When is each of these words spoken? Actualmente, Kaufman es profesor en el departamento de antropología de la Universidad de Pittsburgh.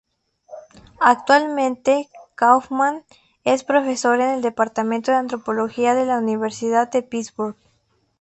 Actualmente, 0.99 2.09
Kaufman 2.33 3.03
es 3.43 3.63
profesor 3.63 4.19
en 4.19 4.31
el 4.31 4.41
departamento 4.41 5.11
de 5.11 5.17
antropología 5.17 5.93
de 5.93 6.07
la 6.07 6.17
Universidad 6.17 6.89
de 6.89 7.03
Pittsburgh. 7.03 7.55